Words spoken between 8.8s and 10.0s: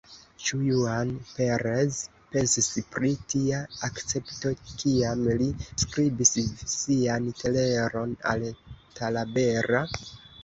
Talabera?